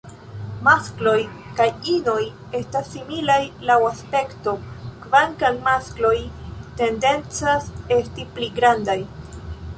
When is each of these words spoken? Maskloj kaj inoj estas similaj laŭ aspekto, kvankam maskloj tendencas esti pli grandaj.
Maskloj 0.67 1.17
kaj 1.59 1.67
inoj 1.95 2.23
estas 2.59 2.89
similaj 2.93 3.37
laŭ 3.71 3.77
aspekto, 3.91 4.55
kvankam 5.05 5.61
maskloj 5.69 6.17
tendencas 6.83 7.71
esti 8.01 8.29
pli 8.35 8.53
grandaj. 8.61 8.99